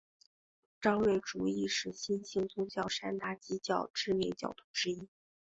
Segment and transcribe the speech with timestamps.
[0.81, 5.07] 张瑞竹亦是新兴宗教山达基教知名教徒之一。